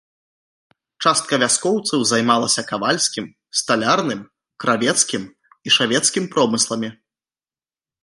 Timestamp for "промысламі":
6.37-6.89